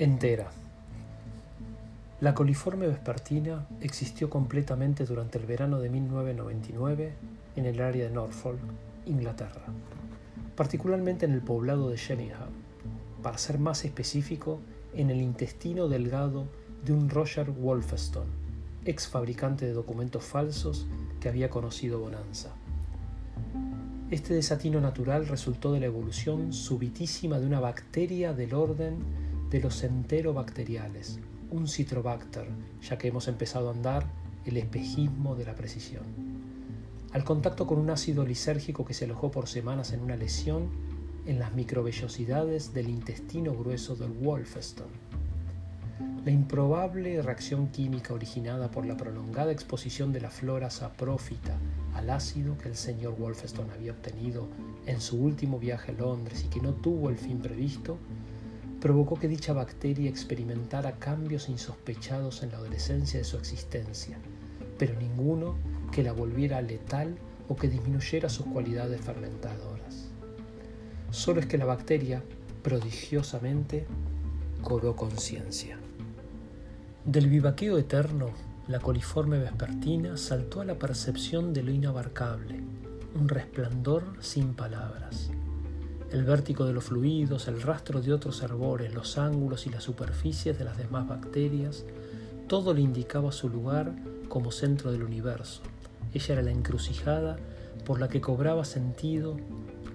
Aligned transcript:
Entera. 0.00 0.50
La 2.22 2.34
coliforme 2.34 2.86
vespertina 2.86 3.66
existió 3.82 4.30
completamente 4.30 5.04
durante 5.04 5.36
el 5.36 5.44
verano 5.44 5.78
de 5.78 5.90
1999 5.90 7.12
en 7.56 7.66
el 7.66 7.82
área 7.82 8.04
de 8.06 8.10
Norfolk, 8.10 8.58
Inglaterra, 9.04 9.60
particularmente 10.56 11.26
en 11.26 11.32
el 11.32 11.42
poblado 11.42 11.90
de 11.90 11.98
Sheringham, 11.98 12.48
para 13.22 13.36
ser 13.36 13.58
más 13.58 13.84
específico, 13.84 14.60
en 14.94 15.10
el 15.10 15.20
intestino 15.20 15.86
delgado 15.86 16.46
de 16.82 16.94
un 16.94 17.10
Roger 17.10 17.50
Wolfeston, 17.50 18.24
ex 18.86 19.06
fabricante 19.06 19.66
de 19.66 19.74
documentos 19.74 20.24
falsos 20.24 20.86
que 21.20 21.28
había 21.28 21.50
conocido 21.50 22.00
Bonanza. 22.00 22.54
Este 24.10 24.32
desatino 24.32 24.80
natural 24.80 25.28
resultó 25.28 25.74
de 25.74 25.80
la 25.80 25.86
evolución 25.86 26.54
subitísima 26.54 27.38
de 27.38 27.44
una 27.44 27.60
bacteria 27.60 28.32
del 28.32 28.54
orden 28.54 29.28
de 29.50 29.60
los 29.60 29.82
enterobacteriales, 29.82 31.18
un 31.50 31.66
citrobacter, 31.66 32.46
ya 32.82 32.96
que 32.98 33.08
hemos 33.08 33.28
empezado 33.28 33.68
a 33.68 33.72
andar 33.72 34.06
el 34.46 34.56
espejismo 34.56 35.34
de 35.34 35.44
la 35.44 35.54
precisión. 35.54 36.04
Al 37.12 37.24
contacto 37.24 37.66
con 37.66 37.78
un 37.78 37.90
ácido 37.90 38.24
lisérgico 38.24 38.84
que 38.84 38.94
se 38.94 39.04
alojó 39.04 39.30
por 39.30 39.48
semanas 39.48 39.92
en 39.92 40.00
una 40.00 40.16
lesión 40.16 40.68
en 41.26 41.38
las 41.38 41.54
microvellosidades 41.54 42.72
del 42.72 42.88
intestino 42.88 43.54
grueso 43.54 43.96
del 43.96 44.10
Wolfeston. 44.10 44.88
La 46.24 46.30
improbable 46.30 47.20
reacción 47.20 47.68
química 47.68 48.14
originada 48.14 48.70
por 48.70 48.86
la 48.86 48.96
prolongada 48.96 49.52
exposición 49.52 50.12
de 50.12 50.20
la 50.20 50.30
flora 50.30 50.70
saprófita 50.70 51.56
al 51.94 52.10
ácido 52.10 52.56
que 52.58 52.68
el 52.68 52.76
señor 52.76 53.16
Wolfeston 53.18 53.70
había 53.70 53.92
obtenido 53.92 54.46
en 54.86 55.00
su 55.00 55.16
último 55.16 55.58
viaje 55.58 55.92
a 55.92 55.94
Londres 55.94 56.44
y 56.44 56.48
que 56.48 56.60
no 56.60 56.74
tuvo 56.74 57.10
el 57.10 57.16
fin 57.16 57.38
previsto, 57.38 57.98
provocó 58.80 59.16
que 59.16 59.28
dicha 59.28 59.52
bacteria 59.52 60.08
experimentara 60.08 60.92
cambios 60.92 61.48
insospechados 61.48 62.42
en 62.42 62.50
la 62.50 62.56
adolescencia 62.56 63.18
de 63.18 63.24
su 63.24 63.36
existencia, 63.36 64.18
pero 64.78 64.98
ninguno 64.98 65.56
que 65.92 66.02
la 66.02 66.12
volviera 66.12 66.62
letal 66.62 67.18
o 67.48 67.56
que 67.56 67.68
disminuyera 67.68 68.28
sus 68.28 68.46
cualidades 68.46 69.00
fermentadoras. 69.02 70.08
Solo 71.10 71.40
es 71.40 71.46
que 71.46 71.58
la 71.58 71.66
bacteria, 71.66 72.22
prodigiosamente, 72.62 73.86
cobró 74.62 74.96
conciencia. 74.96 75.78
Del 77.04 77.28
vivaqueo 77.28 77.76
eterno, 77.76 78.30
la 78.66 78.78
coliforme 78.78 79.38
vespertina 79.38 80.16
saltó 80.16 80.60
a 80.60 80.64
la 80.64 80.78
percepción 80.78 81.52
de 81.52 81.64
lo 81.64 81.72
inabarcable, 81.72 82.60
un 83.14 83.28
resplandor 83.28 84.04
sin 84.20 84.54
palabras 84.54 85.30
el 86.12 86.24
vértigo 86.24 86.66
de 86.66 86.72
los 86.72 86.84
fluidos, 86.84 87.46
el 87.48 87.62
rastro 87.62 88.00
de 88.00 88.12
otros 88.12 88.42
herbores, 88.42 88.94
los 88.94 89.16
ángulos 89.16 89.66
y 89.66 89.70
las 89.70 89.84
superficies 89.84 90.58
de 90.58 90.64
las 90.64 90.76
demás 90.76 91.06
bacterias, 91.08 91.84
todo 92.48 92.74
le 92.74 92.80
indicaba 92.80 93.30
su 93.30 93.48
lugar 93.48 93.92
como 94.28 94.50
centro 94.50 94.90
del 94.90 95.04
universo. 95.04 95.62
Ella 96.12 96.34
era 96.34 96.42
la 96.42 96.50
encrucijada 96.50 97.36
por 97.84 98.00
la 98.00 98.08
que 98.08 98.20
cobraba 98.20 98.64
sentido 98.64 99.36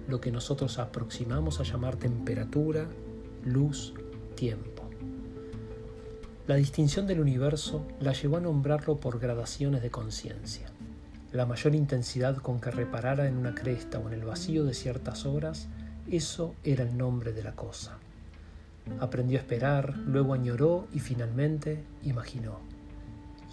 lo 0.08 0.20
que 0.20 0.32
nosotros 0.32 0.78
aproximamos 0.78 1.60
a 1.60 1.64
llamar 1.64 1.96
temperatura, 1.96 2.86
luz, 3.44 3.92
tiempo. 4.34 4.88
La 6.46 6.54
distinción 6.54 7.06
del 7.06 7.20
universo 7.20 7.84
la 8.00 8.12
llevó 8.12 8.36
a 8.36 8.40
nombrarlo 8.40 9.00
por 9.00 9.18
gradaciones 9.18 9.82
de 9.82 9.90
conciencia. 9.90 10.68
La 11.32 11.44
mayor 11.44 11.74
intensidad 11.74 12.36
con 12.36 12.60
que 12.60 12.70
reparara 12.70 13.26
en 13.26 13.36
una 13.36 13.54
cresta 13.54 13.98
o 13.98 14.06
en 14.06 14.14
el 14.14 14.24
vacío 14.24 14.64
de 14.64 14.72
ciertas 14.72 15.26
horas 15.26 15.68
eso 16.10 16.54
era 16.64 16.84
el 16.84 16.96
nombre 16.96 17.32
de 17.32 17.42
la 17.42 17.52
cosa. 17.52 17.98
Aprendió 19.00 19.38
a 19.38 19.42
esperar, 19.42 19.96
luego 19.96 20.34
añoró 20.34 20.86
y 20.92 21.00
finalmente 21.00 21.82
imaginó. 22.04 22.60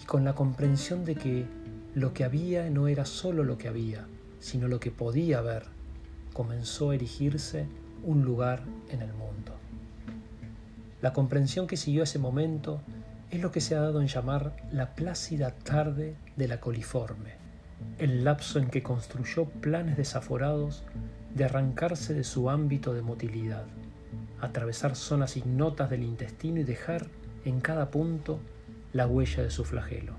Y 0.00 0.06
con 0.06 0.24
la 0.24 0.34
comprensión 0.34 1.04
de 1.04 1.16
que 1.16 1.46
lo 1.94 2.12
que 2.12 2.24
había 2.24 2.70
no 2.70 2.88
era 2.88 3.04
solo 3.04 3.44
lo 3.44 3.58
que 3.58 3.68
había, 3.68 4.06
sino 4.40 4.68
lo 4.68 4.80
que 4.80 4.90
podía 4.90 5.38
haber, 5.38 5.64
comenzó 6.32 6.90
a 6.90 6.94
erigirse 6.94 7.66
un 8.04 8.24
lugar 8.24 8.62
en 8.90 9.02
el 9.02 9.12
mundo. 9.12 9.54
La 11.00 11.12
comprensión 11.12 11.66
que 11.66 11.76
siguió 11.76 12.02
ese 12.02 12.18
momento 12.18 12.80
es 13.30 13.40
lo 13.40 13.50
que 13.50 13.60
se 13.60 13.74
ha 13.74 13.80
dado 13.80 14.00
en 14.00 14.06
llamar 14.06 14.56
la 14.72 14.94
plácida 14.94 15.50
tarde 15.50 16.16
de 16.36 16.48
la 16.48 16.60
coliforme, 16.60 17.43
el 17.98 18.24
lapso 18.24 18.58
en 18.58 18.68
que 18.68 18.82
construyó 18.82 19.44
planes 19.46 19.96
desaforados 19.96 20.84
de 21.34 21.44
arrancarse 21.44 22.14
de 22.14 22.24
su 22.24 22.50
ámbito 22.50 22.94
de 22.94 23.02
motilidad, 23.02 23.64
atravesar 24.40 24.96
zonas 24.96 25.36
ignotas 25.36 25.90
del 25.90 26.02
intestino 26.02 26.60
y 26.60 26.64
dejar 26.64 27.06
en 27.44 27.60
cada 27.60 27.90
punto 27.90 28.40
la 28.92 29.06
huella 29.06 29.42
de 29.42 29.50
su 29.50 29.64
flagelo. 29.64 30.14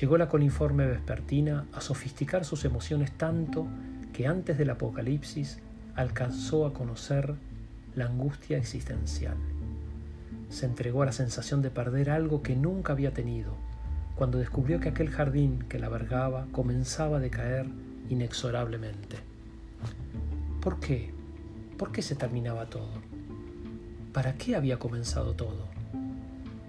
Llegó 0.00 0.18
la 0.18 0.28
coliforme 0.28 0.86
vespertina 0.86 1.66
a 1.72 1.80
sofisticar 1.80 2.44
sus 2.44 2.64
emociones 2.64 3.12
tanto 3.12 3.66
que 4.12 4.26
antes 4.26 4.56
del 4.56 4.70
apocalipsis 4.70 5.58
alcanzó 5.94 6.66
a 6.66 6.72
conocer 6.72 7.34
la 7.94 8.06
angustia 8.06 8.56
existencial. 8.56 9.36
Se 10.48 10.66
entregó 10.66 11.02
a 11.02 11.06
la 11.06 11.12
sensación 11.12 11.62
de 11.62 11.70
perder 11.70 12.10
algo 12.10 12.42
que 12.42 12.56
nunca 12.56 12.92
había 12.92 13.12
tenido, 13.12 13.56
cuando 14.20 14.36
descubrió 14.36 14.80
que 14.80 14.90
aquel 14.90 15.08
jardín 15.08 15.64
que 15.66 15.78
la 15.78 15.86
albergaba 15.86 16.46
comenzaba 16.52 17.16
a 17.16 17.20
decaer 17.20 17.64
inexorablemente. 18.10 19.16
¿Por 20.60 20.78
qué? 20.78 21.10
¿Por 21.78 21.90
qué 21.90 22.02
se 22.02 22.16
terminaba 22.16 22.66
todo? 22.66 22.90
¿Para 24.12 24.34
qué 24.34 24.56
había 24.56 24.78
comenzado 24.78 25.32
todo? 25.32 25.68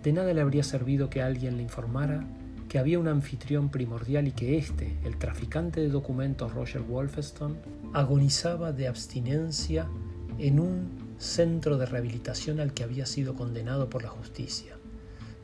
De 0.02 0.14
nada 0.14 0.34
le 0.34 0.40
habría 0.40 0.64
servido 0.64 1.10
que 1.10 1.22
alguien 1.22 1.58
le 1.58 1.64
informara 1.64 2.24
que 2.70 2.80
había 2.80 3.00
un 3.00 3.10
anfitrión 3.10 3.68
primordial 3.68 4.30
y 4.30 4.32
que 4.32 4.58
éste, 4.58 4.98
el 5.04 5.18
traficante 5.18 5.82
de 5.82 5.90
documentos 5.90 6.54
Roger 6.54 6.84
Wolfeston, 6.84 7.58
agonizaba 7.92 8.72
de 8.72 8.88
abstinencia 8.88 9.88
en 10.40 10.62
un 10.62 11.16
centro 11.18 11.78
de 11.78 11.86
rehabilitación 11.86 12.62
al 12.62 12.74
que 12.74 12.86
había 12.86 13.06
sido 13.06 13.36
condenado 13.36 13.90
por 13.90 14.04
la 14.04 14.10
justicia. 14.10 14.78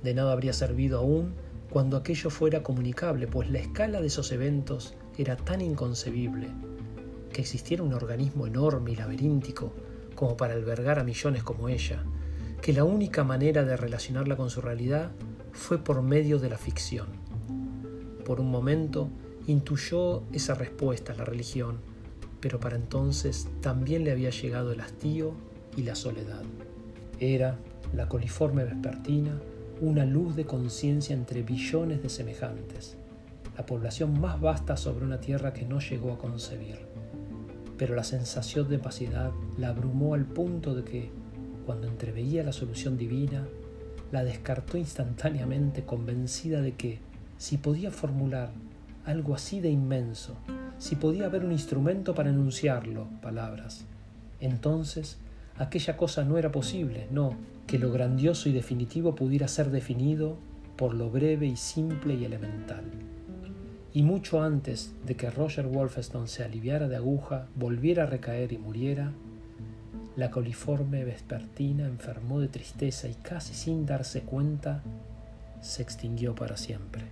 De 0.04 0.14
nada 0.14 0.32
habría 0.32 0.54
servido 0.54 1.00
aún 1.00 1.34
cuando 1.70 1.98
aquello 1.98 2.30
fuera 2.30 2.64
comunicable, 2.64 3.28
pues 3.28 3.50
la 3.50 3.60
escala 3.60 4.02
de 4.02 4.08
esos 4.08 4.32
eventos 4.32 4.96
era 5.18 5.36
tan 5.36 5.62
inconcebible 5.62 6.48
que 7.32 7.42
existiera 7.42 7.84
un 7.84 7.94
organismo 7.94 8.48
enorme 8.48 8.92
y 8.92 8.96
laberíntico 8.96 9.74
como 10.16 10.38
para 10.38 10.54
albergar 10.54 10.98
a 10.98 11.04
millones 11.04 11.44
como 11.44 11.70
ella, 11.70 12.04
que 12.62 12.74
la 12.74 12.84
única 12.84 13.24
manera 13.24 13.64
de 13.64 13.78
relacionarla 13.78 14.36
con 14.36 14.50
su 14.50 14.62
realidad 14.62 15.12
fue 15.52 15.78
por 15.78 16.02
medio 16.02 16.40
de 16.40 16.50
la 16.50 16.58
ficción. 16.58 17.08
Por 18.26 18.40
un 18.40 18.50
momento 18.50 19.10
intuyó 19.46 20.24
esa 20.34 20.56
respuesta 20.56 21.14
a 21.14 21.16
la 21.16 21.26
religión, 21.26 21.78
pero 22.40 22.60
para 22.60 22.76
entonces 22.76 23.48
también 23.62 24.04
le 24.04 24.12
había 24.12 24.30
llegado 24.30 24.72
el 24.72 24.82
hastío 24.82 25.34
y 25.76 25.84
la 25.84 25.96
soledad. 25.96 26.44
Era, 27.20 27.58
la 27.94 28.08
coliforme 28.10 28.64
vespertina, 28.64 29.40
una 29.82 30.06
luz 30.06 30.36
de 30.36 30.46
conciencia 30.46 31.16
entre 31.16 31.44
billones 31.44 32.02
de 32.02 32.10
semejantes, 32.10 32.98
la 33.58 33.66
población 33.66 34.20
más 34.20 34.40
vasta 34.40 34.78
sobre 34.78 35.06
una 35.06 35.20
tierra 35.20 35.54
que 35.54 35.66
no 35.66 35.80
llegó 35.80 36.14
a 36.14 36.18
concebir. 36.18 36.80
Pero 37.78 37.96
la 37.96 38.04
sensación 38.04 38.70
de 38.70 38.80
pasidad 38.80 39.32
la 39.58 39.70
abrumó 39.70 40.14
al 40.14 40.26
punto 40.26 40.76
de 40.76 40.84
que, 40.84 41.12
cuando 41.66 41.88
entreveía 41.88 42.44
la 42.44 42.54
solución 42.54 42.98
divina, 42.98 43.48
la 44.12 44.24
descartó 44.24 44.78
instantáneamente 44.78 45.84
convencida 45.84 46.62
de 46.62 46.74
que, 46.74 47.00
si 47.38 47.58
podía 47.58 47.92
formular 47.92 48.52
algo 49.06 49.36
así 49.36 49.60
de 49.60 49.70
inmenso, 49.70 50.36
si 50.80 50.96
podía 50.96 51.26
haber 51.26 51.46
un 51.46 51.52
instrumento 51.52 52.16
para 52.16 52.30
enunciarlo, 52.30 53.08
palabras, 53.22 53.86
entonces 54.40 55.18
aquella 55.58 55.98
cosa 55.98 56.24
no 56.24 56.38
era 56.38 56.52
posible, 56.52 57.08
no, 57.12 57.36
que 57.66 57.80
lo 57.80 57.92
grandioso 57.92 58.50
y 58.50 58.54
definitivo 58.54 59.16
pudiera 59.16 59.48
ser 59.48 59.72
definido 59.72 60.38
por 60.76 60.94
lo 60.94 61.10
breve 61.10 61.48
y 61.48 61.56
simple 61.56 62.16
y 62.16 62.26
elemental 62.26 62.84
y 63.98 64.04
mucho 64.04 64.44
antes 64.44 64.94
de 65.08 65.16
que 65.16 65.32
Roger 65.32 65.66
Wolfeston 65.66 66.28
se 66.28 66.44
aliviara 66.44 66.88
de 66.88 66.98
aguja, 66.98 67.48
volviera 67.56 68.04
a 68.04 68.06
recaer 68.06 68.54
y 68.54 68.60
muriera, 68.60 69.12
la 70.16 70.30
coliforme 70.30 71.04
vespertina 71.04 71.88
enfermó 71.88 72.40
de 72.40 72.48
tristeza 72.48 73.08
y 73.08 73.16
casi 73.16 73.56
sin 73.56 73.88
darse 73.88 74.22
cuenta 74.22 74.84
se 75.62 75.82
extinguió 75.82 76.36
para 76.36 76.58
siempre. 76.58 77.06